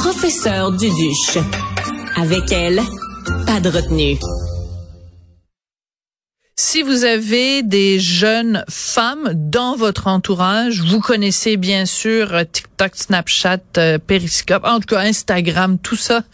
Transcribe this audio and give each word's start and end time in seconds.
professeure 0.00 0.70
Duduche. 0.70 1.38
Avec 2.16 2.52
elle, 2.52 2.80
pas 3.46 3.58
de 3.58 3.68
retenue. 3.68 4.16
Si 6.60 6.82
vous 6.82 7.04
avez 7.04 7.62
des 7.62 8.00
jeunes 8.00 8.64
femmes 8.68 9.30
dans 9.32 9.76
votre 9.76 10.08
entourage, 10.08 10.82
vous 10.82 10.98
connaissez 10.98 11.56
bien 11.56 11.86
sûr 11.86 12.32
TikTok, 12.50 12.96
Snapchat, 12.96 13.60
euh, 13.76 13.98
Periscope, 14.04 14.64
en 14.64 14.80
tout 14.80 14.92
cas 14.92 15.02
Instagram, 15.02 15.78
tout 15.78 15.94
ça. 15.94 16.24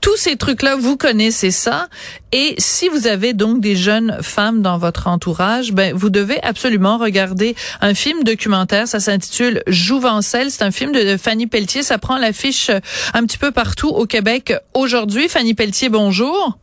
Tous 0.00 0.16
ces 0.16 0.34
trucs-là, 0.34 0.74
vous 0.74 0.96
connaissez 0.96 1.52
ça. 1.52 1.86
Et 2.32 2.56
si 2.58 2.88
vous 2.88 3.06
avez 3.06 3.32
donc 3.32 3.60
des 3.60 3.76
jeunes 3.76 4.18
femmes 4.22 4.60
dans 4.60 4.76
votre 4.76 5.06
entourage, 5.06 5.72
ben 5.72 5.94
vous 5.94 6.10
devez 6.10 6.42
absolument 6.42 6.98
regarder 6.98 7.54
un 7.80 7.94
film 7.94 8.24
documentaire. 8.24 8.88
Ça 8.88 8.98
s'intitule 8.98 9.62
Jouvencelle. 9.68 10.50
C'est 10.50 10.64
un 10.64 10.72
film 10.72 10.90
de 10.90 11.16
Fanny 11.16 11.46
Pelletier. 11.46 11.84
Ça 11.84 11.98
prend 11.98 12.18
l'affiche 12.18 12.72
un 13.14 13.24
petit 13.24 13.38
peu 13.38 13.52
partout 13.52 13.90
au 13.90 14.06
Québec 14.06 14.52
aujourd'hui. 14.74 15.28
Fanny 15.28 15.54
Pelletier, 15.54 15.90
bonjour. 15.90 16.58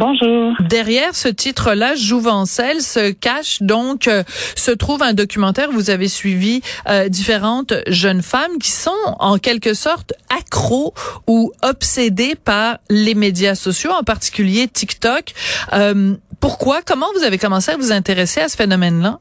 Bonjour. 0.00 0.54
Derrière 0.60 1.14
ce 1.14 1.28
titre-là, 1.28 1.94
Jouvencelle, 1.94 2.80
se 2.80 3.10
cache 3.10 3.60
donc, 3.60 4.08
euh, 4.08 4.22
se 4.56 4.70
trouve 4.70 5.02
un 5.02 5.12
documentaire. 5.12 5.70
Vous 5.70 5.90
avez 5.90 6.08
suivi 6.08 6.62
euh, 6.88 7.10
différentes 7.10 7.74
jeunes 7.86 8.22
femmes 8.22 8.56
qui 8.58 8.70
sont 8.70 8.90
en 9.18 9.36
quelque 9.36 9.74
sorte 9.74 10.14
accros 10.34 10.94
ou 11.26 11.52
obsédées 11.60 12.34
par 12.34 12.78
les 12.88 13.14
médias 13.14 13.54
sociaux, 13.54 13.90
en 13.90 14.02
particulier 14.02 14.68
TikTok. 14.68 15.34
Euh, 15.74 16.14
pourquoi? 16.40 16.80
Comment 16.80 17.08
vous 17.14 17.22
avez 17.22 17.36
commencé 17.36 17.70
à 17.70 17.76
vous 17.76 17.92
intéresser 17.92 18.40
à 18.40 18.48
ce 18.48 18.56
phénomène-là? 18.56 19.20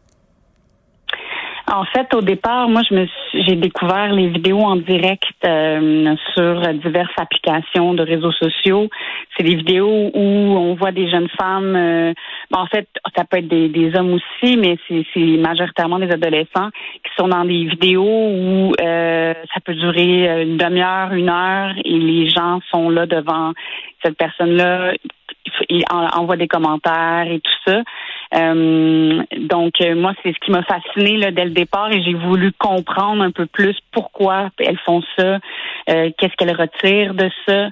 En 1.71 1.85
fait, 1.85 2.13
au 2.15 2.21
départ, 2.21 2.67
moi, 2.67 2.81
je 2.89 2.95
me 2.95 3.05
j'ai 3.33 3.55
découvert 3.55 4.11
les 4.11 4.29
vidéos 4.29 4.61
en 4.61 4.75
direct 4.75 5.23
euh, 5.45 6.15
sur 6.33 6.61
diverses 6.73 7.13
applications 7.17 7.93
de 7.93 8.01
réseaux 8.01 8.31
sociaux. 8.31 8.89
C'est 9.37 9.43
des 9.43 9.55
vidéos 9.55 10.09
où 10.13 10.19
on 10.19 10.73
voit 10.73 10.91
des 10.91 11.09
jeunes 11.09 11.29
femmes. 11.39 11.75
Euh, 11.75 12.13
en 12.51 12.65
fait, 12.65 12.87
ça 13.15 13.23
peut 13.23 13.37
être 13.37 13.47
des, 13.47 13.69
des 13.69 13.95
hommes 13.95 14.13
aussi, 14.13 14.57
mais 14.57 14.77
c'est 14.87 15.37
majoritairement 15.37 15.99
des 15.99 16.11
adolescents 16.11 16.69
qui 17.03 17.11
sont 17.17 17.27
dans 17.27 17.45
des 17.45 17.65
vidéos 17.65 18.03
où 18.03 18.73
euh, 18.81 19.33
ça 19.53 19.59
peut 19.63 19.75
durer 19.75 20.41
une 20.41 20.57
demi-heure, 20.57 21.13
une 21.13 21.29
heure, 21.29 21.73
et 21.85 21.99
les 21.99 22.29
gens 22.29 22.59
sont 22.71 22.89
là 22.89 23.05
devant 23.05 23.53
cette 24.03 24.17
personne-là, 24.17 24.93
envoient 26.15 26.37
des 26.37 26.47
commentaires 26.47 27.27
et 27.29 27.39
tout 27.39 27.71
ça. 27.71 27.81
Euh, 28.35 29.23
donc, 29.37 29.81
euh, 29.81 29.95
moi, 29.95 30.13
c'est 30.21 30.33
ce 30.33 30.39
qui 30.39 30.51
m'a 30.51 30.63
fasciné 30.63 31.17
là, 31.17 31.31
dès 31.31 31.45
le 31.45 31.51
départ 31.51 31.91
et 31.91 32.01
j'ai 32.03 32.13
voulu 32.13 32.51
comprendre 32.53 33.23
un 33.23 33.31
peu 33.31 33.45
plus 33.45 33.75
pourquoi 33.91 34.49
elles 34.59 34.77
font 34.85 35.01
ça, 35.17 35.39
euh, 35.89 36.11
qu'est-ce 36.17 36.35
qu'elles 36.37 36.55
retirent 36.55 37.15
de 37.15 37.29
ça. 37.47 37.69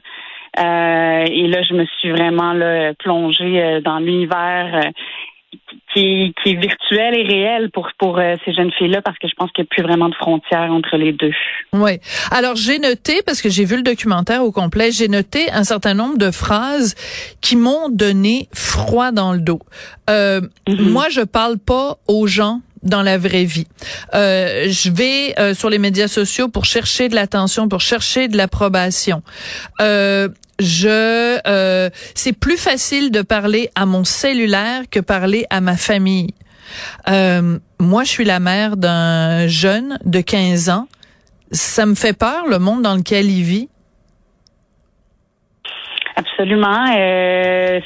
et 1.25 1.47
là, 1.47 1.61
je 1.61 1.73
me 1.73 1.85
suis 1.85 2.09
vraiment 2.09 2.53
là, 2.53 2.93
plongée 2.95 3.79
dans 3.83 3.99
l'univers 3.99 4.91
qui, 5.93 6.33
qui, 6.41 6.51
est 6.51 6.55
virtuel 6.55 7.15
et 7.15 7.23
réel 7.23 7.71
pour 7.71 7.89
pour 7.97 8.19
euh, 8.19 8.35
ces 8.45 8.53
jeunes 8.53 8.71
filles-là 8.71 9.01
parce 9.01 9.17
que 9.17 9.27
je 9.27 9.33
pense 9.35 9.51
qu'il 9.51 9.63
n'y 9.63 9.67
a 9.67 9.73
plus 9.75 9.83
vraiment 9.83 10.09
de 10.09 10.15
frontières 10.15 10.71
entre 10.71 10.97
les 10.97 11.13
deux. 11.13 11.31
Oui. 11.73 11.99
Alors 12.31 12.55
j'ai 12.55 12.79
noté 12.79 13.21
parce 13.25 13.41
que 13.41 13.49
j'ai 13.49 13.65
vu 13.65 13.77
le 13.77 13.83
documentaire 13.83 14.43
au 14.43 14.51
complet, 14.51 14.91
j'ai 14.91 15.07
noté 15.07 15.49
un 15.51 15.63
certain 15.63 15.93
nombre 15.93 16.17
de 16.17 16.31
phrases 16.31 16.95
qui 17.41 17.55
m'ont 17.55 17.89
donné 17.89 18.47
froid 18.53 19.11
dans 19.11 19.33
le 19.33 19.39
dos. 19.39 19.59
Euh, 20.09 20.41
mm-hmm. 20.67 20.89
Moi, 20.89 21.07
je 21.09 21.21
parle 21.21 21.57
pas 21.57 21.97
aux 22.07 22.27
gens 22.27 22.61
dans 22.83 23.01
la 23.01 23.17
vraie 23.17 23.43
vie. 23.43 23.67
Euh, 24.13 24.67
je 24.69 24.89
vais 24.91 25.33
euh, 25.39 25.53
sur 25.53 25.69
les 25.69 25.79
médias 25.79 26.07
sociaux 26.07 26.47
pour 26.47 26.65
chercher 26.65 27.09
de 27.09 27.15
l'attention, 27.15 27.67
pour 27.67 27.81
chercher 27.81 28.27
de 28.27 28.37
l'approbation. 28.37 29.21
Euh, 29.81 30.29
je 30.59 31.39
euh, 31.47 31.89
c'est 32.15 32.33
plus 32.33 32.57
facile 32.57 33.11
de 33.11 33.21
parler 33.21 33.69
à 33.75 33.85
mon 33.85 34.03
cellulaire 34.03 34.83
que 34.89 34.99
parler 34.99 35.45
à 35.49 35.61
ma 35.61 35.77
famille. 35.77 36.33
Euh, 37.07 37.59
moi, 37.79 38.03
je 38.03 38.09
suis 38.09 38.25
la 38.25 38.39
mère 38.39 38.77
d'un 38.77 39.47
jeune 39.47 39.99
de 40.05 40.21
15 40.21 40.69
ans. 40.69 40.87
Ça 41.51 41.85
me 41.85 41.95
fait 41.95 42.17
peur 42.17 42.47
le 42.47 42.59
monde 42.59 42.81
dans 42.81 42.95
lequel 42.95 43.29
il 43.29 43.43
vit. 43.43 43.69
Absolument. 46.15 46.85
Euh, 46.97 47.79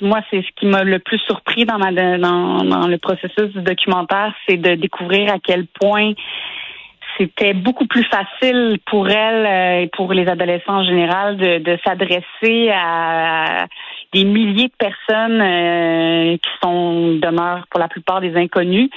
moi, 0.00 0.20
c'est 0.30 0.42
ce 0.42 0.48
qui 0.56 0.66
m'a 0.66 0.84
le 0.84 0.98
plus 0.98 1.18
surpris 1.18 1.64
dans, 1.64 1.78
ma, 1.78 1.92
dans, 1.92 2.64
dans 2.64 2.86
le 2.86 2.98
processus 2.98 3.52
du 3.54 3.62
documentaire, 3.62 4.34
c'est 4.48 4.56
de 4.56 4.74
découvrir 4.74 5.32
à 5.32 5.38
quel 5.38 5.66
point 5.66 6.12
c'était 7.18 7.54
beaucoup 7.54 7.86
plus 7.86 8.04
facile 8.04 8.78
pour 8.86 9.08
elle 9.08 9.46
euh, 9.46 9.82
et 9.82 9.88
pour 9.88 10.12
les 10.12 10.26
adolescents 10.26 10.78
en 10.78 10.84
général 10.84 11.36
de, 11.36 11.58
de 11.58 11.78
s'adresser 11.84 12.70
à 12.72 13.66
des 14.12 14.24
milliers 14.24 14.68
de 14.68 14.76
personnes 14.78 15.40
euh, 15.40 16.36
qui 16.36 16.50
sont 16.62 17.16
demeurent 17.16 17.66
pour 17.70 17.80
la 17.80 17.88
plupart 17.88 18.20
des 18.20 18.34
inconnus 18.36 18.90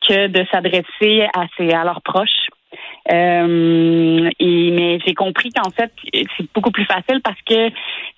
que 0.00 0.28
de 0.28 0.46
s'adresser 0.50 1.26
à, 1.34 1.46
ses, 1.56 1.70
à 1.72 1.84
leurs 1.84 2.02
proches. 2.02 2.48
Euh, 3.12 4.28
et 4.40 4.70
mais 4.72 4.98
j'ai 5.06 5.14
compris 5.14 5.50
qu'en 5.50 5.70
fait 5.70 5.92
c'est 6.12 6.52
beaucoup 6.52 6.72
plus 6.72 6.84
facile 6.84 7.20
parce 7.22 7.40
que 7.42 7.70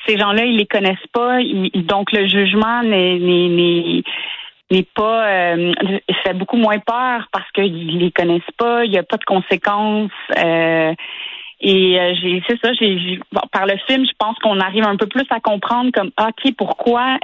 ces 0.09 0.17
gens-là 0.17 0.45
ils 0.45 0.57
les 0.57 0.67
connaissent 0.67 0.97
pas, 1.13 1.39
donc 1.75 2.13
le 2.13 2.27
jugement 2.27 2.83
n'est 2.83 4.03
pas 4.95 5.27
euh, 5.29 5.73
fait 6.25 6.35
beaucoup 6.35 6.57
moins 6.57 6.79
peur 6.79 7.29
parce 7.33 7.51
qu'ils 7.53 7.99
les 7.99 8.11
connaissent 8.11 8.43
pas, 8.57 8.85
il 8.85 8.91
n'y 8.91 8.99
a 8.99 9.03
pas 9.03 9.17
de 9.17 9.25
conséquences. 9.25 10.11
Euh, 10.39 10.95
et 11.61 12.01
euh, 12.01 12.15
j'ai 12.23 12.43
c'est 12.49 12.59
ça, 12.63 12.73
j'ai 12.75 13.19
par 13.53 13.67
le 13.67 13.77
film, 13.89 14.07
je 14.07 14.13
pense 14.19 14.39
qu'on 14.39 14.61
arrive 14.61 14.85
un 14.85 14.97
peu 14.97 15.07
plus 15.07 15.27
à 15.31 15.41
comprendre 15.41 15.91
comme 15.93 16.11
ok 16.19 16.55
pourquoi 16.57 17.19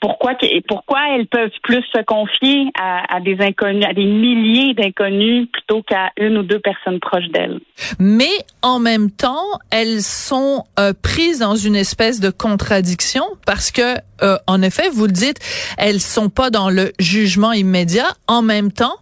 pourquoi 0.00 0.34
pourquoi 0.68 1.00
elles 1.14 1.26
peuvent 1.26 1.50
plus 1.62 1.82
se 1.94 2.02
confier 2.04 2.70
à, 2.78 3.20
des 3.20 3.36
inconnus, 3.40 3.84
à 3.88 3.94
des 3.94 4.04
milliers 4.04 4.74
d'inconnus 4.74 5.48
plutôt 5.52 5.82
qu'à 5.82 6.10
une 6.18 6.38
ou 6.38 6.42
deux 6.42 6.58
personnes 6.58 7.00
proches 7.00 7.28
d'elles. 7.32 7.60
Mais 7.98 8.30
en 8.62 8.78
même 8.78 9.10
temps, 9.10 9.44
elles 9.70 10.02
sont 10.02 10.64
euh, 10.78 10.92
prises 11.00 11.38
dans 11.38 11.56
une 11.56 11.76
espèce 11.76 12.20
de 12.20 12.30
contradiction 12.30 13.24
parce 13.46 13.70
que, 13.70 13.96
euh, 14.22 14.36
en 14.46 14.62
effet, 14.62 14.88
vous 14.90 15.06
le 15.06 15.12
dites, 15.12 15.38
elles 15.78 16.00
sont 16.00 16.28
pas 16.28 16.50
dans 16.50 16.70
le 16.70 16.92
jugement 16.98 17.52
immédiat. 17.52 18.08
En 18.26 18.42
même 18.42 18.72
temps, 18.72 18.96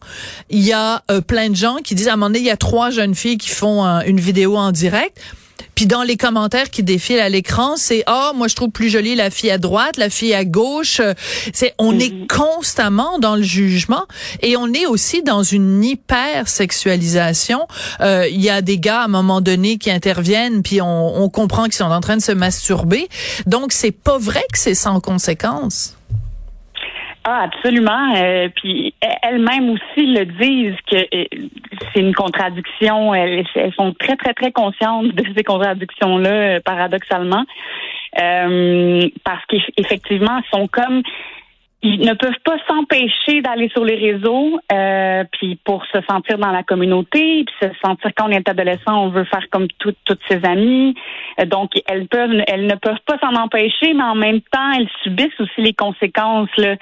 il 0.50 0.60
y 0.60 0.72
a 0.72 1.02
euh, 1.10 1.20
plein 1.20 1.50
de 1.50 1.56
gens 1.56 1.76
qui 1.76 1.94
disent 1.94 2.08
à 2.08 2.12
un 2.12 2.16
moment 2.16 2.28
donné, 2.28 2.40
il 2.40 2.46
y 2.46 2.50
a 2.50 2.56
trois 2.56 2.90
jeunes 2.90 3.14
filles 3.14 3.38
qui 3.38 3.50
font 3.50 3.84
une 4.06 4.20
vidéo 4.20 4.56
en 4.56 4.72
direct 4.72 5.20
puis 5.74 5.86
dans 5.86 6.02
les 6.02 6.16
commentaires 6.16 6.70
qui 6.70 6.82
défilent 6.82 7.20
à 7.20 7.28
l'écran, 7.28 7.76
c'est 7.76 8.04
ah 8.06 8.30
oh, 8.30 8.36
moi 8.36 8.48
je 8.48 8.54
trouve 8.54 8.70
plus 8.70 8.88
jolie 8.88 9.14
la 9.14 9.30
fille 9.30 9.50
à 9.50 9.58
droite, 9.58 9.96
la 9.96 10.10
fille 10.10 10.34
à 10.34 10.44
gauche. 10.44 11.00
C'est 11.52 11.74
on 11.78 11.98
est 11.98 12.12
mhm. 12.12 12.26
constamment 12.26 13.18
dans 13.18 13.36
le 13.36 13.42
jugement 13.42 14.06
et 14.40 14.56
on 14.56 14.72
est 14.72 14.86
aussi 14.86 15.22
dans 15.22 15.42
une 15.42 15.82
hyper 15.82 16.48
sexualisation. 16.48 17.66
Euh, 18.00 18.26
il 18.30 18.40
y 18.40 18.50
a 18.50 18.62
des 18.62 18.78
gars 18.78 19.02
à 19.02 19.04
un 19.04 19.08
moment 19.08 19.40
donné 19.40 19.78
qui 19.78 19.90
interviennent 19.90 20.62
puis 20.62 20.80
on, 20.80 21.22
on 21.22 21.28
comprend 21.28 21.64
qu'ils 21.64 21.74
sont 21.74 21.84
en 21.84 22.00
train 22.00 22.16
de 22.16 22.22
se 22.22 22.32
masturber. 22.32 23.08
Donc 23.46 23.72
c'est 23.72 23.92
pas 23.92 24.18
vrai 24.18 24.44
que 24.52 24.58
c'est 24.58 24.74
sans 24.74 25.00
conséquence. 25.00 25.94
Ah, 27.26 27.44
absolument. 27.44 28.14
Euh, 28.16 28.48
puis 28.54 28.94
elles-mêmes 29.22 29.70
aussi 29.70 30.06
le 30.06 30.26
disent 30.26 30.76
que 30.90 30.96
euh, 30.96 31.24
c'est 31.92 32.00
une 32.00 32.14
contradiction. 32.14 33.14
Elles, 33.14 33.46
sont 33.74 33.94
très, 33.94 34.16
très, 34.16 34.34
très 34.34 34.52
conscientes 34.52 35.08
de 35.08 35.24
ces 35.34 35.42
contradictions-là, 35.42 36.30
euh, 36.30 36.60
paradoxalement. 36.60 37.44
parce 38.14 39.44
qu'effectivement, 39.48 40.38
elles 40.38 40.58
sont 40.58 40.68
comme 40.68 41.02
ils 41.84 42.00
ne 42.00 42.14
peuvent 42.14 42.40
pas 42.44 42.56
s'empêcher 42.66 43.42
d'aller 43.42 43.68
sur 43.68 43.84
les 43.84 43.96
réseaux, 43.96 44.58
euh, 44.72 45.22
puis 45.32 45.58
pour 45.64 45.84
se 45.84 45.98
sentir 46.08 46.38
dans 46.38 46.50
la 46.50 46.62
communauté, 46.62 47.44
puis 47.44 47.54
se 47.60 47.68
sentir 47.84 48.10
quand 48.16 48.28
on 48.28 48.30
est 48.30 48.48
adolescent, 48.48 49.04
on 49.04 49.10
veut 49.10 49.24
faire 49.24 49.46
comme 49.50 49.68
toutes 49.78 49.98
ses 50.30 50.42
amies. 50.44 50.94
Euh, 51.40 51.44
donc 51.44 51.72
elles 51.86 52.08
peuvent, 52.08 52.42
elles 52.46 52.66
ne 52.66 52.76
peuvent 52.76 53.02
pas 53.04 53.18
s'en 53.18 53.34
empêcher, 53.34 53.92
mais 53.92 54.02
en 54.02 54.14
même 54.14 54.40
temps, 54.40 54.72
elles 54.78 54.88
subissent 55.02 55.38
aussi 55.38 55.60
les 55.60 55.74
conséquences 55.74 56.48
là, 56.56 56.76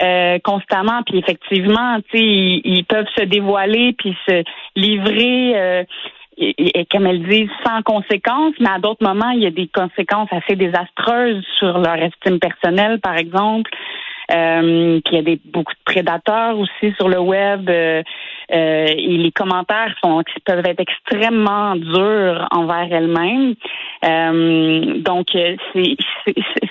euh, 0.00 0.38
constamment. 0.42 1.02
Puis 1.04 1.18
effectivement, 1.18 1.98
tu 2.10 2.18
sais, 2.18 2.24
ils, 2.64 2.84
peuvent 2.88 3.08
se 3.14 3.24
dévoiler 3.24 3.94
puis 3.98 4.16
se 4.26 4.42
livrer. 4.74 5.52
Euh, 5.56 5.84
comme 6.90 7.06
elles 7.06 7.26
disent, 7.26 7.48
sans 7.64 7.80
conséquences, 7.82 8.52
mais 8.60 8.68
à 8.68 8.78
d'autres 8.78 9.02
moments, 9.02 9.30
il 9.30 9.42
y 9.42 9.46
a 9.46 9.50
des 9.50 9.68
conséquences 9.68 10.28
assez 10.30 10.54
désastreuses 10.54 11.42
sur 11.56 11.78
leur 11.78 11.96
estime 11.96 12.38
personnelle, 12.38 13.00
par 13.00 13.16
exemple. 13.16 13.70
Euh, 14.32 15.00
puis 15.04 15.14
il 15.14 15.16
y 15.16 15.18
a 15.18 15.22
des, 15.22 15.40
beaucoup 15.44 15.72
de 15.72 15.84
prédateurs 15.84 16.58
aussi 16.58 16.94
sur 16.96 17.08
le 17.08 17.20
web. 17.20 17.68
Euh, 17.68 18.02
euh, 18.52 18.86
et 18.86 19.16
les 19.16 19.32
commentaires 19.32 19.94
sont 20.02 20.22
peuvent 20.44 20.64
être 20.66 20.80
extrêmement 20.80 21.74
durs 21.76 22.46
envers 22.50 22.88
elles-mêmes. 22.92 23.54
Euh, 24.04 24.98
donc, 25.00 25.26
c'est, 25.32 25.96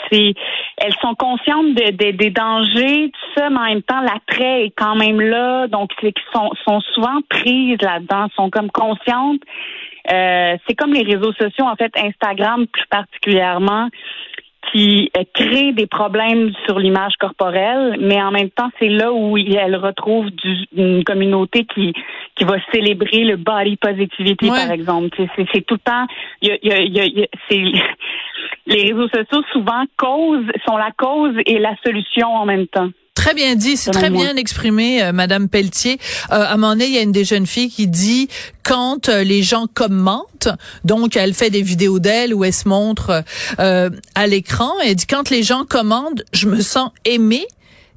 c'est, 0.09 0.33
elles 0.77 0.95
sont 1.01 1.15
conscientes 1.15 1.75
de, 1.75 2.11
des 2.11 2.29
dangers, 2.29 3.11
tout 3.11 3.39
ça, 3.39 3.49
mais 3.49 3.57
en 3.57 3.65
même 3.65 3.81
temps, 3.81 4.01
l'attrait 4.01 4.65
est 4.65 4.73
quand 4.75 4.95
même 4.95 5.19
là. 5.19 5.67
Donc, 5.67 5.91
c'est 5.99 6.13
qu'ils 6.13 6.31
sont, 6.33 6.51
sont 6.65 6.79
souvent 6.93 7.19
prises 7.29 7.81
là-dedans, 7.81 8.27
sont 8.35 8.49
comme 8.49 8.71
conscientes 8.71 9.41
Euh, 10.11 10.55
c'est 10.67 10.75
comme 10.75 10.93
les 10.93 11.03
réseaux 11.03 11.33
sociaux, 11.33 11.65
en 11.65 11.75
fait, 11.75 11.91
Instagram 11.97 12.67
plus 12.67 12.85
particulièrement 12.87 13.89
qui 14.71 15.11
euh, 15.17 15.23
crée 15.33 15.71
des 15.73 15.87
problèmes 15.87 16.51
sur 16.65 16.79
l'image 16.79 17.13
corporelle, 17.19 17.97
mais 17.99 18.21
en 18.21 18.31
même 18.31 18.49
temps, 18.49 18.69
c'est 18.79 18.89
là 18.89 19.11
où 19.13 19.37
elle 19.37 19.75
retrouve 19.75 20.29
une 20.75 21.03
communauté 21.03 21.65
qui 21.65 21.93
qui 22.35 22.43
va 22.43 22.57
célébrer 22.73 23.23
le 23.23 23.37
body 23.37 23.77
positivity, 23.77 24.49
par 24.49 24.71
exemple. 24.71 25.15
C'est 25.35 25.65
tout 25.65 25.75
le 25.75 25.79
temps, 25.79 26.07
y 26.41 26.57
y 26.61 27.27
c'est 27.49 27.63
les 28.67 28.91
réseaux 28.91 29.07
sociaux 29.07 29.43
souvent 29.51 29.85
cause 29.97 30.45
sont 30.67 30.77
la 30.77 30.91
cause 30.91 31.35
et 31.45 31.59
la 31.59 31.75
solution 31.85 32.27
en 32.27 32.45
même 32.45 32.67
temps. 32.67 32.89
Très 33.25 33.33
bien 33.33 33.55
dit, 33.55 33.75
c'est 33.75 33.89
très 33.89 34.11
bien 34.11 34.35
exprimé, 34.35 35.01
euh, 35.01 35.11
Madame 35.11 35.49
Pelletier. 35.49 35.97
Euh, 36.31 36.35
à 36.35 36.53
un 36.53 36.57
moment 36.57 36.73
donné, 36.73 36.85
il 36.85 36.93
y 36.93 36.99
a 36.99 37.01
une 37.01 37.11
des 37.11 37.25
jeunes 37.25 37.47
filles 37.47 37.71
qui 37.71 37.87
dit 37.87 38.29
quand 38.61 39.09
euh, 39.09 39.23
les 39.23 39.41
gens 39.41 39.65
commentent, 39.65 40.49
donc 40.83 41.17
elle 41.17 41.33
fait 41.33 41.49
des 41.49 41.63
vidéos 41.63 41.97
d'elle 41.97 42.35
où 42.35 42.45
elle 42.45 42.53
se 42.53 42.67
montre 42.67 43.23
euh, 43.57 43.89
à 44.13 44.27
l'écran, 44.27 44.71
elle 44.83 44.93
dit 44.93 45.07
quand 45.07 45.31
les 45.31 45.41
gens 45.41 45.65
commandent, 45.65 46.23
je 46.33 46.47
me 46.47 46.61
sens 46.61 46.91
aimée. 47.03 47.47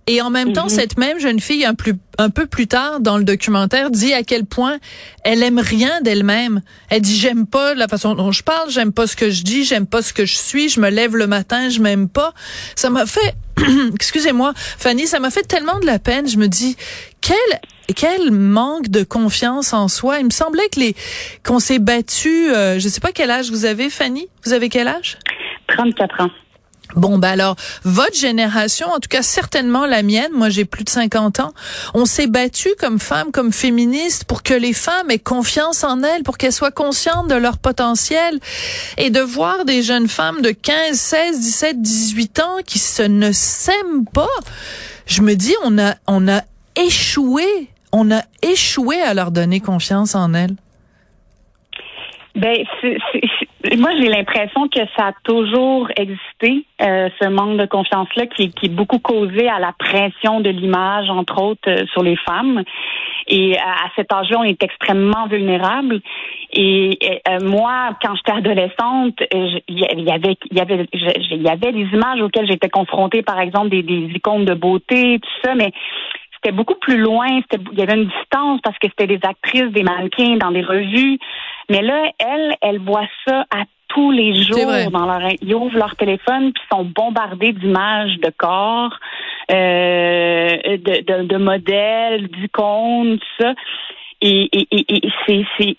Et 0.09 0.23
en 0.23 0.31
même 0.31 0.55
temps, 0.55 0.65
mhm. 0.65 0.71
cette 0.71 0.99
même 0.99 1.21
jeune 1.21 1.39
fille, 1.39 1.67
un, 1.67 1.75
plus, 1.75 1.93
un 2.17 2.31
peu 2.31 2.47
plus 2.47 2.67
tard 2.67 3.01
dans 3.01 3.19
le 3.19 3.25
documentaire, 3.25 3.91
dit 3.91 4.15
à 4.15 4.23
quel 4.23 4.47
point 4.47 4.79
elle 5.23 5.43
aime 5.43 5.59
rien 5.59 6.01
d'elle-même. 6.01 6.63
Elle 6.89 7.03
dit 7.03 7.17
j'aime 7.17 7.47
pas 7.47 7.75
la 7.75 7.89
façon 7.89 8.15
dont 8.15 8.33
je 8.33 8.43
parle, 8.43 8.71
j'aime 8.71 8.93
pas 8.93 9.07
ce 9.07 9.17
que 9.17 9.29
je 9.29 9.43
dis, 9.43 9.65
j'aime 9.65 9.87
pas 9.87 10.01
ce 10.01 10.15
que 10.15 10.25
je 10.25 10.35
suis, 10.35 10.71
je 10.71 10.81
me 10.81 10.89
lève 10.89 11.15
le 11.15 11.27
matin, 11.27 11.69
je 11.69 11.81
m'aime 11.81 12.09
pas. 12.09 12.33
Ça 12.75 12.89
m'a 12.89 13.05
fait, 13.05 13.35
excusez-moi, 13.95 14.55
Fanny, 14.57 15.07
ça 15.07 15.21
m'a 15.21 15.31
fait 15.31 15.43
tellement 15.43 15.79
de 15.79 15.85
la 15.85 15.99
peine. 15.99 16.27
Je 16.27 16.39
me 16.39 16.49
dis 16.49 16.77
quel 17.21 17.37
quel 17.95 18.31
manque 18.31 18.89
de 18.89 19.03
confiance 19.03 19.75
en 19.75 19.89
soi. 19.89 20.21
Il 20.21 20.27
me 20.27 20.31
semblait 20.31 20.69
que 20.71 20.81
les 20.81 20.95
qu'on 21.45 21.59
s'est 21.59 21.79
battu. 21.79 22.51
Euh, 22.51 22.79
je 22.79 22.89
sais 22.89 23.01
pas 23.01 23.13
quel 23.13 23.31
âge 23.31 23.51
vous 23.51 23.67
avez, 23.67 23.91
Fanny. 23.91 24.29
Vous 24.45 24.55
avez 24.55 24.71
quel 24.71 24.89
âge? 24.89 25.19
34 25.69 26.23
ans. 26.23 26.31
Bon, 26.97 27.19
ben 27.19 27.29
alors, 27.29 27.57
votre 27.85 28.17
génération, 28.17 28.89
en 28.89 28.99
tout 28.99 29.09
cas 29.11 29.23
certainement 29.23 29.87
la 29.87 30.03
mienne, 30.03 30.31
moi 30.33 30.49
j'ai 30.49 30.65
plus 30.65 30.85
de 30.85 30.89
50 30.89 31.41
ans, 31.41 31.53
on 31.95 32.07
s'est 32.07 32.27
battu 32.27 32.71
comme 32.79 32.99
femmes, 32.99 33.31
comme 33.31 33.53
féministes 33.53 34.25
pour 34.25 34.43
que 34.43 34.55
les 34.55 34.73
femmes 34.73 35.11
aient 35.11 35.19
confiance 35.19 35.85
en 35.85 36.03
elles, 36.03 36.23
pour 36.23 36.39
qu'elles 36.39 36.53
soient 36.53 36.71
conscientes 36.71 37.29
de 37.29 37.35
leur 37.35 37.59
potentiel. 37.59 38.39
Et 38.97 39.11
de 39.11 39.21
voir 39.21 39.65
des 39.65 39.83
jeunes 39.83 40.09
femmes 40.09 40.41
de 40.41 40.51
15, 40.51 40.95
16, 40.95 41.41
17, 41.41 41.83
18 41.83 42.41
ans 42.41 42.57
qui 42.67 42.79
se 42.79 43.03
ne 43.03 43.33
s'aiment 43.33 44.07
pas, 44.13 44.27
je 45.07 45.23
me 45.23 45.35
dis, 45.35 45.55
on 45.65 45.79
a, 45.79 45.95
on 46.07 46.27
a 46.29 46.43
échoué, 46.77 47.69
on 47.93 48.11
a 48.11 48.23
échoué 48.43 49.01
à 49.03 49.15
leur 49.15 49.31
donner 49.31 49.61
confiance 49.61 50.15
en 50.15 50.33
elles. 50.35 50.57
Ben, 52.35 52.65
moi 53.77 53.91
j'ai 54.01 54.09
l'impression 54.09 54.69
que 54.69 54.81
ça 54.97 55.09
a 55.09 55.13
toujours 55.25 55.89
existé, 55.97 56.65
euh, 56.81 57.09
ce 57.21 57.29
manque 57.29 57.59
de 57.59 57.67
confiance-là, 57.67 58.27
qui, 58.27 58.51
qui, 58.51 58.67
est 58.67 58.75
beaucoup 58.75 58.99
causé 58.99 59.49
à 59.49 59.59
la 59.59 59.73
pression 59.79 60.41
de 60.41 60.51
l'image, 60.51 61.11
entre 61.11 61.43
autres, 61.43 61.69
euh, 61.69 61.85
sur 61.93 62.03
les 62.03 62.17
femmes. 62.17 62.63
Et 63.27 63.59
à 63.59 63.91
cet 63.97 64.13
âge-là, 64.13 64.39
on 64.41 64.45
est 64.45 64.63
extrêmement 64.63 65.27
vulnérable. 65.27 66.01
Et 66.53 66.99
euh, 67.29 67.39
moi, 67.43 67.91
quand 68.03 68.15
j'étais 68.15 68.39
adolescente, 68.39 69.21
il 69.33 69.61
y 69.69 70.11
avait, 70.11 70.37
y 70.51 70.61
avait, 70.61 70.87
y 70.93 71.49
avait 71.49 71.73
des 71.73 71.89
images 71.93 72.23
auxquelles 72.23 72.47
j'étais 72.47 72.71
confrontée, 72.71 73.23
par 73.23 73.39
exemple 73.41 73.69
des, 73.71 73.83
des 73.83 74.11
icônes 74.15 74.45
de 74.45 74.55
beauté, 74.55 75.19
tout 75.21 75.29
ça, 75.45 75.55
mais 75.55 75.73
c'était 76.39 76.55
beaucoup 76.55 76.77
plus 76.77 76.99
loin. 76.99 77.27
Il 77.73 77.79
y 77.79 77.83
avait 77.83 77.95
une 77.95 78.09
distance 78.09 78.61
parce 78.63 78.79
que 78.79 78.89
c'était 78.89 79.07
des 79.07 79.21
actrices, 79.23 79.73
des 79.73 79.83
mannequins 79.83 80.37
dans 80.37 80.51
des 80.51 80.63
revues. 80.63 81.19
Mais 81.69 81.83
là, 81.83 82.11
elle, 82.19 82.55
elle 82.61 82.79
voit 82.81 83.09
ça 83.27 83.45
à 83.51 83.65
tous 83.89 84.11
les 84.11 84.43
jours 84.43 84.91
dans 84.91 85.07
leur 85.07 85.23
ils 85.41 85.55
ouvrent 85.55 85.79
leur 85.79 85.97
téléphone 85.97 86.53
puis 86.53 86.63
sont 86.71 86.85
bombardés 86.85 87.53
d'images 87.53 88.19
de 88.19 88.31
corps, 88.37 88.95
euh, 89.51 90.77
de, 90.77 91.05
de, 91.05 91.27
de 91.27 91.37
modèles, 91.37 92.29
d'icônes, 92.29 93.19
tout 93.19 93.45
ça. 93.45 93.55
Et, 94.21 94.49
et, 94.53 94.67
et, 94.73 95.11
c'est, 95.27 95.45
c'est 95.59 95.77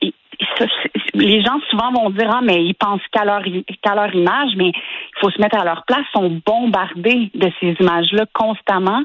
les 1.14 1.42
gens 1.44 1.60
souvent 1.70 1.92
vont 1.92 2.10
dire 2.12 2.30
ah 2.34 2.42
mais 2.42 2.64
ils 2.64 2.76
pensent 2.76 3.06
qu'à 3.12 3.26
leur 3.26 3.42
qu'à 3.84 3.96
leur 3.96 4.14
image 4.14 4.52
mais 4.56 4.70
il 4.70 5.20
faut 5.20 5.30
se 5.30 5.42
mettre 5.42 5.60
à 5.60 5.66
leur 5.66 5.84
place 5.86 6.06
sont 6.14 6.42
bombardés 6.46 7.30
de 7.34 7.52
ces 7.60 7.76
images 7.80 8.12
là 8.14 8.26
constamment 8.34 9.02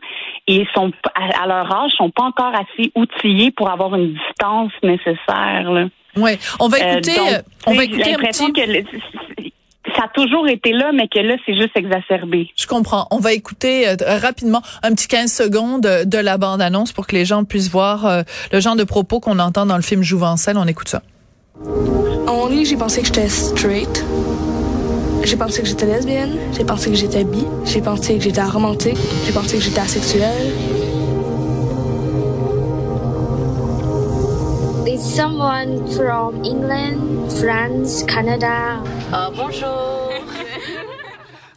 et 0.47 0.67
sont 0.75 0.93
à, 1.15 1.47
leur 1.47 1.73
âge 1.73 1.93
sont 1.93 2.11
pas 2.11 2.25
encore 2.25 2.53
assez 2.55 2.93
outillés 2.95 3.51
pour 3.51 3.71
avoir 3.71 3.95
une 3.95 4.15
distance 4.15 4.73
nécessaire 4.83 5.71
là. 5.71 5.87
Ouais, 6.17 6.39
on 6.61 6.69
va 6.69 6.79
euh, 6.79 6.93
écouter 6.93 7.19
euh, 7.19 7.39
on 7.67 7.75
va 7.75 7.85
écouter 7.85 8.13
l'impression 8.13 8.53
que 8.53 8.61
ça 9.97 10.05
a 10.05 10.09
toujours 10.09 10.49
été 10.49 10.73
là, 10.73 10.93
mais 10.93 11.09
que 11.09 11.19
là, 11.19 11.37
c'est 11.45 11.55
juste 11.55 11.77
exacerbé. 11.77 12.51
Je 12.57 12.67
comprends. 12.67 13.07
On 13.11 13.19
va 13.19 13.33
écouter 13.33 13.89
euh, 13.89 13.95
rapidement 14.21 14.63
un 14.83 14.93
petit 14.95 15.09
15 15.09 15.33
secondes 15.33 15.83
de 15.83 16.19
la 16.19 16.39
bande-annonce 16.39 16.93
pour 16.93 17.07
que 17.07 17.15
les 17.15 17.25
gens 17.25 17.45
puissent 17.45 17.71
voir 17.71 18.25
le 18.53 18.61
genre 18.61 18.77
de 18.77 18.85
propos 18.85 19.21
qu'on 19.21 19.39
entend 19.39 19.67
dans 19.67 19.77
le 19.77 19.83
film 19.83 20.03
Jouvencel. 20.03 20.57
On 20.57 20.67
écoute 20.67 20.89
ça. 20.89 21.03
En 22.27 22.49
lieu, 22.49 22.65
j'ai 22.65 22.77
pensé 22.77 23.03
que 23.03 23.07
j'étais 23.07 23.29
straight. 23.29 24.05
J'ai 25.25 25.37
pensé 25.37 25.63
que 25.63 25.69
j'étais 25.69 25.87
lesbienne. 25.87 26.37
J'ai 26.57 26.65
pensé 26.65 26.91
que 26.91 26.97
j'étais 26.97 27.25
bi. 27.25 27.45
J'ai 27.65 27.81
pensé 27.81 28.19
que 28.19 28.23
j'étais 28.23 28.43
romantique. 28.43 28.99
J'ai 29.25 29.33
pensé 29.33 29.57
que 29.57 29.63
j'étais 29.63 29.81
asexuelle. 29.81 30.53
It's 34.87 35.03
someone 35.03 35.91
from 35.97 36.43
England, 36.45 37.31
France, 37.31 38.05
Canada? 38.05 38.83
Uh, 39.11 39.31
bonjour. 39.35 40.11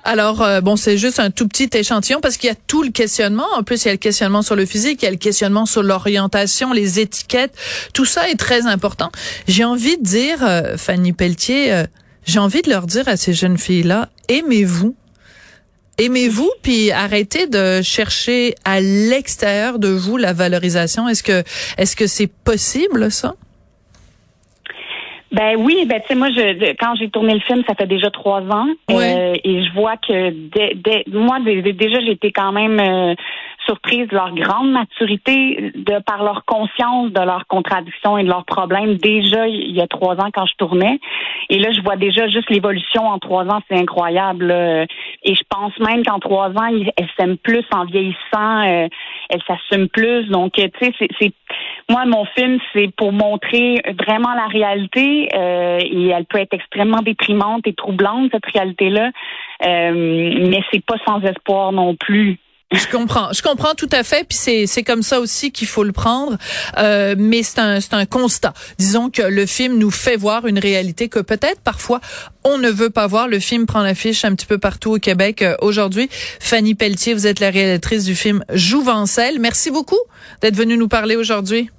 Alors, 0.06 0.42
euh, 0.42 0.62
bon, 0.62 0.78
c'est 0.78 0.98
juste 0.98 1.20
un 1.20 1.32
tout 1.32 1.50
petit 1.50 1.70
échantillon 1.74 2.22
parce 2.22 2.38
qu'il 2.38 2.48
y 2.48 2.54
a 2.54 2.56
tout 2.56 2.82
le 2.82 2.92
questionnement. 2.92 3.48
En 3.58 3.64
plus, 3.64 3.84
il 3.84 3.88
y 3.88 3.90
a 3.90 3.94
le 3.94 3.98
questionnement 3.98 4.42
sur 4.42 4.56
le 4.56 4.66
physique, 4.66 5.02
il 5.02 5.06
y 5.06 5.08
a 5.10 5.12
le 5.12 5.18
questionnement 5.18 5.66
sur 5.66 5.84
l'orientation, 5.84 6.72
les 6.72 7.02
étiquettes. 7.02 7.54
Tout 7.94 8.06
ça 8.06 8.30
est 8.30 8.40
très 8.40 8.66
important. 8.66 9.12
J'ai 9.50 9.66
envie 9.66 9.98
de 9.98 10.04
dire, 10.04 10.38
euh, 10.44 10.78
Fanny 10.78 11.12
Pelletier, 11.12 11.74
euh, 11.74 11.84
j'ai 12.28 12.40
envie 12.40 12.62
de 12.62 12.70
leur 12.70 12.86
dire 12.86 13.08
à 13.08 13.16
ces 13.16 13.34
jeunes 13.34 13.58
filles-là, 13.58 14.10
aimez-vous. 14.30 14.96
Aimez-vous, 15.98 16.52
puis 16.62 16.92
arrêtez 16.92 17.48
de 17.48 17.82
chercher 17.82 18.54
à 18.66 18.80
l'extérieur 18.80 19.80
de 19.80 19.88
vous 19.88 20.18
la 20.18 20.34
valorisation. 20.34 21.08
Est-ce 21.08 21.24
que 21.24 21.44
est-ce 21.80 21.96
que 21.96 22.06
c'est 22.06 22.32
possible 22.44 23.10
ça? 23.10 23.34
Ben 25.32 25.56
oui, 25.58 25.86
ben 25.88 26.00
tu 26.02 26.08
sais 26.08 26.16
moi 26.16 26.30
je 26.30 26.74
quand 26.80 26.96
j'ai 26.96 27.10
tourné 27.10 27.34
le 27.34 27.40
film, 27.42 27.64
ça 27.68 27.76
fait 27.76 27.88
déjà 27.88 28.12
trois 28.12 28.42
ans 28.42 28.68
euh, 28.92 29.34
et 29.44 29.64
je 29.66 29.74
vois 29.74 29.98
que 29.98 30.30
dès, 30.30 31.04
moi 31.08 31.40
déjà 31.40 32.00
j'étais 32.02 32.32
quand 32.32 32.52
même 32.52 32.80
euh, 32.80 33.16
surprise 33.68 34.08
leur 34.12 34.34
grande 34.34 34.72
maturité, 34.72 35.72
de 35.76 36.00
par 36.04 36.24
leur 36.24 36.46
conscience 36.46 37.12
de 37.12 37.22
leurs 37.22 37.46
contradictions 37.48 38.18
et 38.18 38.24
de 38.24 38.30
leurs 38.30 38.46
problèmes 38.46 38.96
déjà 38.96 39.48
il 39.48 39.76
y 39.76 39.82
a 39.82 39.88
trois 39.88 40.16
ans 40.16 40.30
quand 40.34 40.46
je 40.46 40.56
tournais. 40.58 41.00
Et 41.50 41.60
là, 41.60 41.72
je 41.72 41.82
vois 41.82 41.96
déjà 41.96 42.28
juste 42.28 42.50
l'évolution 42.50 43.08
en 43.08 43.20
trois 43.20 43.46
ans, 43.46 43.62
c'est 43.70 43.78
incroyable. 43.78 44.52
Et 45.24 45.36
je 45.36 45.44
pense 45.50 45.78
même 45.80 46.04
qu'en 46.04 46.20
trois 46.20 46.50
ans, 46.50 46.70
elles 46.98 47.10
s'aiment 47.18 47.38
plus 47.38 47.66
en 47.72 47.86
vieillissant, 47.86 48.68
euh, 48.68 48.88
elles 49.30 49.44
s'assument 49.48 49.90
plus. 49.90 50.26
Donc, 50.26 50.54
tu 50.54 50.70
sais, 50.80 50.94
c'est 51.20 51.34
moi 51.90 52.06
mon 52.06 52.26
film, 52.38 52.60
c'est 52.74 52.94
pour 52.96 53.12
montrer 53.12 53.82
vraiment 54.06 54.34
la 54.34 54.48
réalité 54.48 55.30
euh, 55.34 55.80
et 55.80 56.08
elle 56.08 56.26
peut 56.26 56.40
être 56.40 56.54
extrêmement 56.54 57.02
déprimante 57.02 57.66
et 57.66 57.74
troublante 57.74 58.30
cette 58.32 58.46
réalité-là, 58.46 59.12
euh, 59.66 59.92
mais 60.50 60.62
c'est 60.72 60.84
pas 60.84 60.98
sans 61.06 61.22
espoir 61.22 61.72
non 61.72 61.96
plus. 61.96 62.40
Je 62.74 62.86
comprends, 62.92 63.32
je 63.32 63.42
comprends 63.42 63.76
tout 63.76 63.90
à 63.94 64.04
fait, 64.04 64.28
puis 64.28 64.38
c'est 64.38 64.68
c'est 64.68 64.84
comme 64.84 65.02
ça 65.02 65.22
aussi 65.22 65.54
qu'il 65.54 65.68
faut 65.68 65.86
le 65.86 65.94
prendre, 65.94 66.36
euh, 66.78 67.16
mais 67.18 67.42
c'est 67.42 67.60
un 67.60 67.80
c'est 67.80 67.94
un 67.94 68.06
constat. 68.06 68.54
Disons 68.78 69.10
que 69.10 69.22
le 69.22 69.46
film 69.46 69.78
nous 69.78 69.90
fait 69.90 70.18
voir 70.18 70.46
une 70.46 70.60
réalité 70.60 71.08
que 71.08 71.20
peut-être 71.20 71.62
parfois 71.62 72.02
on 72.44 72.58
ne 72.58 72.70
veut 72.70 72.90
pas 72.90 73.08
voir. 73.08 73.30
Le 73.30 73.40
film 73.40 73.68
prend 73.68 73.84
l'affiche 73.84 74.26
un 74.26 74.36
petit 74.36 74.46
peu 74.46 74.58
partout 74.58 74.96
au 74.96 75.00
Québec 75.00 75.44
euh, 75.44 75.56
aujourd'hui. 75.62 76.10
Fanny 76.42 76.76
Pelletier, 76.76 77.14
vous 77.14 77.26
êtes 77.26 77.40
la 77.40 77.52
réalisatrice 77.52 78.04
du 78.04 78.16
film 78.16 78.44
Jouvencel. 78.54 79.40
Merci 79.40 79.72
beaucoup 79.72 80.00
d'être 80.42 80.58
venue 80.58 80.78
nous 80.78 80.90
parler 80.90 81.16
aujourd'hui. 81.16 81.70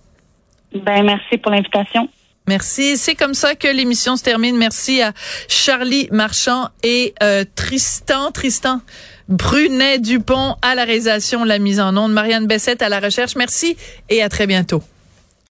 Ben 0.73 1.03
merci 1.03 1.37
pour 1.37 1.53
l'invitation. 1.53 2.09
Merci. 2.47 2.97
C'est 2.97 3.15
comme 3.15 3.35
ça 3.35 3.55
que 3.55 3.69
l'émission 3.69 4.17
se 4.17 4.23
termine. 4.23 4.57
Merci 4.57 5.03
à 5.03 5.13
Charlie 5.49 6.09
Marchand 6.11 6.71
et 6.83 7.13
euh, 7.23 7.45
Tristan. 7.55 8.33
Tristan. 8.33 8.81
Brunet 9.29 9.99
Dupont 9.99 10.57
à 10.63 10.75
la 10.75 10.85
réalisation, 10.85 11.45
la 11.45 11.59
mise 11.59 11.81
en 11.81 11.97
onde, 11.97 12.13
Marianne 12.13 12.47
Bessette 12.47 12.83
à 12.83 12.89
la 12.89 13.01
recherche. 13.01 13.37
Merci 13.37 13.77
et 14.09 14.23
à 14.23 14.29
très 14.29 14.47
bientôt. 14.47 14.83